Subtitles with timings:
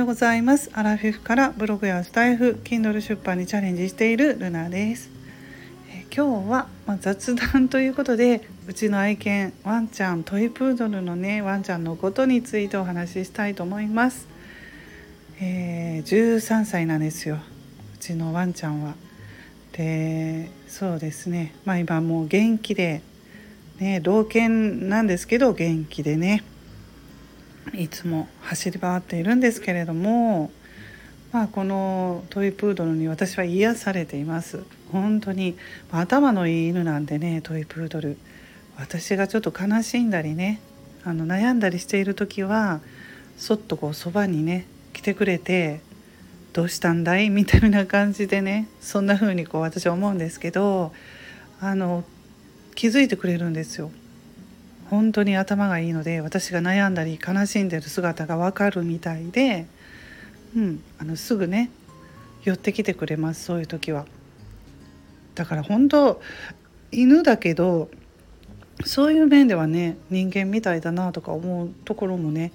[0.00, 0.70] ようございます。
[0.72, 5.10] アラフィフからブログやスタイフ Kindle 出版にチャレンジしているルナです。
[5.90, 14.26] え今日は、まあ、雑談ということでうちの愛犬ワンちゃんトイプードルのねワンちゃんのことについてお話ししたいと思います、
[15.38, 17.36] えー、13歳なんですよ。
[17.94, 18.94] うちのワンちゃんは。
[19.72, 21.54] でそうですね。
[21.66, 23.02] まあ今もう元気で
[23.78, 26.42] ね老犬なんですけど元気でね。
[27.74, 30.50] いつも走り回っているんですけれども
[31.32, 35.56] まあこのトイプードルに私は癒されています本当に
[35.92, 38.16] 頭のいい犬なんでねトイプードル
[38.76, 40.60] 私がちょっと悲しんだりね
[41.04, 42.80] あの悩んだりしている時は
[43.36, 45.80] そっとこうそばにね来てくれて
[46.52, 50.92] 「どうしたんだい?」みたいな感じでねそんな風にこう私は思うんですけど
[51.60, 52.04] あの
[52.74, 53.90] 気づいてくれるんですよ。
[54.90, 59.66] 本当に頭がいいので私が悩んだり悲しんでる姿がわかるみたいで、
[60.56, 61.70] うん、あのすぐね
[62.42, 64.04] 寄ってきてくれますそういう時は。
[65.36, 66.20] だから本当
[66.90, 67.88] 犬だけど
[68.84, 72.50] そういう面ではね人間みたいだなとか思うところもね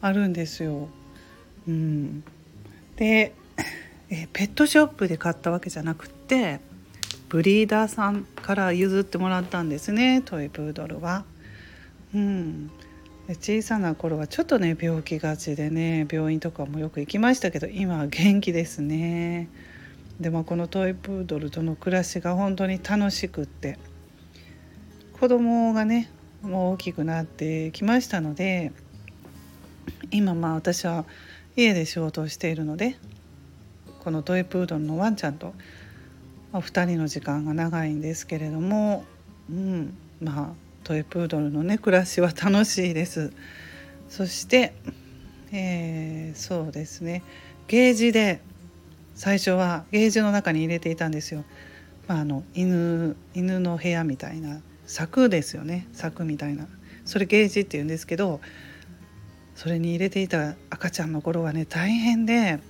[0.00, 0.88] あるんですよ。
[1.66, 2.22] うん、
[2.94, 3.34] で
[4.10, 6.60] えペットショップで買ったわけじゃなくって
[7.28, 11.24] ブリーダーさんから譲ってもらったんですねトイプードルは。
[12.14, 12.70] うん、
[13.28, 19.48] 小さな頃はちょっとね病気がちでね病院とかもよく行きましたけど今は元気ですね。
[20.20, 23.78] でもこのトイプードルとの暮らしが本当に楽しくって
[25.18, 26.08] 子供がね
[26.40, 28.70] もう大きくなってきましたので
[30.12, 31.04] 今まあ私は
[31.56, 32.96] 家で仕事をしているので
[34.04, 35.54] このトイプードルのワンちゃんと、
[36.52, 39.06] 2人の時間が長いんですけれども、
[39.48, 43.32] うん、まあトイプードルのね暮らしは楽しいです。
[44.08, 44.74] そして、
[45.50, 47.22] えー、そうですね。
[47.66, 48.40] ゲージで
[49.14, 51.44] 最初はゲージの中に入れていたんですよ、
[52.06, 55.88] まあ、あの犬犬の部屋みたいな柵ですよね。
[55.92, 56.68] 柵みたいな。
[57.04, 58.40] それゲージって言うんですけど
[59.54, 62.60] それに入れていた赤ちゃんの頃はね大変で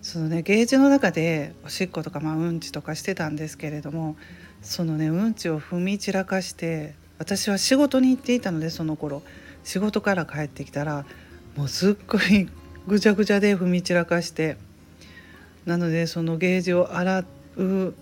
[0.00, 4.16] そのねゲージの中でおしっことか、まあ、うんちとかしてたんですけれども
[4.62, 9.22] そのねうんちを踏み散らかして私は仕事に行っていたのでその頃
[9.64, 11.04] 仕事から帰ってきたら
[11.56, 12.48] もうすっごい
[12.86, 14.56] ぐちゃぐちゃで踏み散らかして
[15.66, 17.24] なのでそのゲージを洗
[17.56, 17.94] う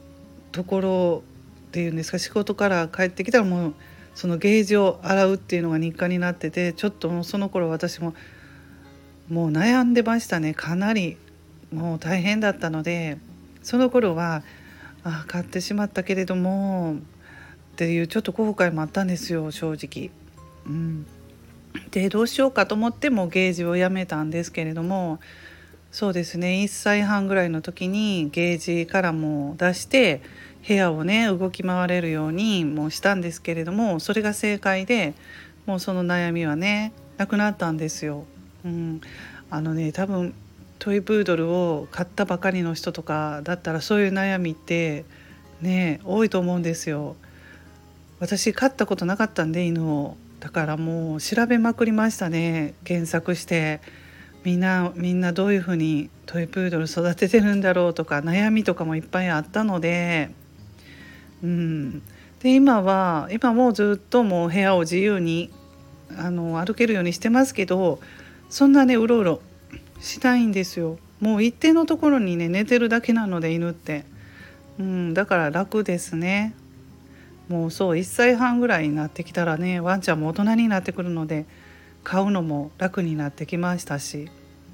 [0.53, 1.23] ところ
[1.69, 3.75] っていうんですか仕事から帰ってきたらもう
[4.15, 8.15] そのゲージを洗うっていうのが日課になっててちょっともうその頃私も
[9.29, 10.55] もう悩んでましたね。
[10.55, 11.17] かなり
[11.73, 13.19] もう大変だったので
[13.63, 14.43] その頃は
[15.03, 16.97] あ買ってしまったけれども
[17.77, 20.11] っていうちょっと後悔もあったんですよ正直。
[20.67, 21.07] うん、
[21.91, 25.21] でどうしようかと思ってもゲージをやめたんですけれども
[25.93, 30.23] そうですね1歳半ぐらいの時にゲージからも出して
[30.67, 35.13] 部屋をね動き回れるようにもしたんですけれどもそれが正解で
[35.67, 38.25] もうその悩みはねなくなったんですよ。
[38.65, 39.03] うん、
[39.51, 40.33] あのね多分
[40.79, 45.05] トイプードルを買ったばかりの人とかだったらそういう悩みって
[45.61, 47.17] ね多いと思うんですよ。
[48.21, 50.17] 私飼ったことなかったんで犬を。
[50.41, 52.75] だからもう調べまくりましたね。
[52.85, 53.81] 検索して。
[54.45, 60.31] みんなみんなどういうふうにトイプードル育ててるんだろうとか悩みとかもいっぱいあったので。
[61.43, 62.03] うん。
[62.43, 65.51] で今は今もずっともう部屋を自由に
[66.17, 67.99] あの歩けるようにしてますけど
[68.49, 69.41] そんなねうろうろ
[70.01, 70.99] しないんですよ。
[71.21, 74.05] もう一定のところにね寝てるだけなので犬って、
[74.79, 76.55] うん、だから楽ですね。
[77.49, 81.47] もうそう1歳半ぐらいになってきたらねワンちゃんも大人になってくるので
[82.03, 84.29] 飼うのも楽になってきましたし、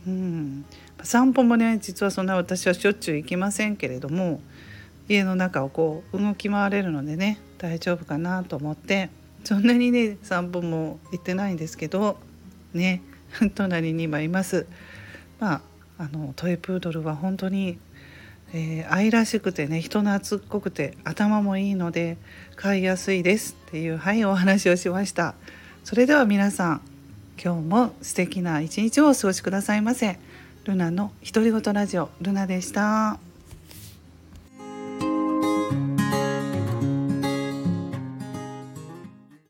[0.06, 0.64] うん、
[1.02, 4.40] 散歩もね実はそんな私はしょっちゅう行きませんけれども
[5.08, 9.10] 家の中をこう動き回れるのでね大丈夫かなと思って
[9.44, 12.18] そんなにね散歩も行ってないんですけど
[12.72, 13.02] ね
[13.54, 14.66] 隣に今います。
[15.40, 15.62] まあ
[15.98, 17.78] あのトイプードルは本当に
[18.54, 22.18] えー、愛らしくてね人懐っこくて頭もいいので
[22.56, 25.34] 飼いやすいですっていうはいお話をしました
[25.84, 26.80] それでは皆さん
[27.42, 30.18] 今日も素敵な一日をお過ごしくださいませ
[30.64, 33.31] ルナの独り言ラジオルナでした。